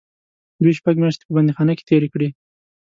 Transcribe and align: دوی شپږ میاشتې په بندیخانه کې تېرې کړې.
دوی 0.61 0.73
شپږ 0.79 0.95
میاشتې 1.01 1.23
په 1.25 1.31
بندیخانه 1.37 1.73
کې 1.77 1.87
تېرې 1.89 2.07
کړې. 2.13 2.29